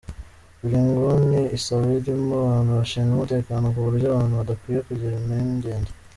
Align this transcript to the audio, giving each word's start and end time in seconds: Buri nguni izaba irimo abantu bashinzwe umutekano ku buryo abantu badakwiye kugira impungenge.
Buri 0.59 0.77
nguni 0.87 1.39
izaba 1.57 1.87
irimo 1.99 2.33
abantu 2.43 2.71
bashinzwe 2.79 3.11
umutekano 3.13 3.65
ku 3.73 3.79
buryo 3.85 4.05
abantu 4.09 4.33
badakwiye 4.39 4.79
kugira 4.87 5.13
impungenge. 5.21 5.91